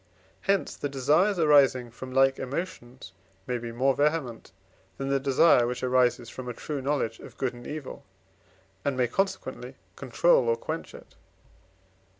[0.49, 3.13] hence the desires arising from like emotions
[3.45, 4.51] may be more vehement,
[4.97, 8.03] than the desire which arises from a true knowledge of good and evil,
[8.83, 11.13] and may, consequently, control or quench it.